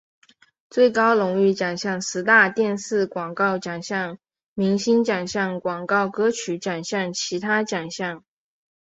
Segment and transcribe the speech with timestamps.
[0.71, 4.17] 最高荣誉奖项十大电视广告演员奖项
[4.55, 8.23] 明星奖项广告歌曲奖项其他奖项